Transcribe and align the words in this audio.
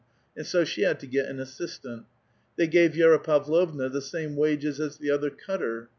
and 0.35 0.47
so 0.47 0.63
she 0.63 0.81
had 0.81 0.99
to 0.99 1.05
get 1.05 1.27
an 1.27 1.39
assistant. 1.39 2.07
They 2.55 2.65
gave 2.65 2.93
Vi^ra 2.93 3.23
If^avlovna 3.23 3.91
the 3.93 4.01
same 4.01 4.35
wages 4.35 4.79
as 4.79 4.97
tlie 4.97 5.13
other 5.13 5.29
cutter. 5.29 5.89